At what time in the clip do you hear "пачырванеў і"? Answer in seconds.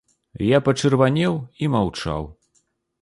0.67-1.71